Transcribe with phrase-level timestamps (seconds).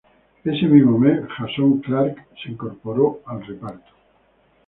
[0.43, 3.91] Ese mismo mes, Jason Clarke se incorporó al reparto.